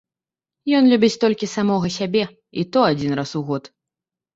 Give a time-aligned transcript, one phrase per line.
[0.77, 2.23] Ён любіць толькі самога сябе
[2.59, 3.75] і то адзін раз у год